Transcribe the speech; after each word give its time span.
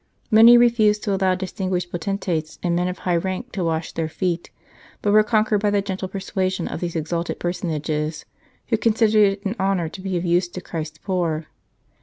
Many 0.31 0.57
refused 0.57 1.03
to 1.03 1.13
allow 1.15 1.35
distinguished 1.35 1.91
potentates 1.91 2.57
and 2.63 2.75
men 2.75 2.87
of 2.87 2.97
high 3.05 3.17
rank 3.17 3.51
to 3.51 3.63
wash 3.63 3.91
their 3.91 4.09
feet, 4.09 4.49
but 5.03 5.11
were 5.13 5.21
conquered 5.21 5.59
by 5.61 5.69
the 5.69 5.83
gentle 5.83 6.07
persuasion 6.07 6.67
of 6.67 6.79
these 6.79 6.95
exalted 6.95 7.37
personages, 7.39 8.25
who 8.69 8.77
con 8.77 8.93
sidered 8.93 9.33
it 9.33 9.45
an 9.45 9.55
honour 9.59 9.89
to 9.89 10.01
be 10.01 10.17
of 10.17 10.25
use 10.25 10.47
to 10.47 10.59
Christ 10.61 10.95
s 10.95 11.01
poor. 11.05 11.45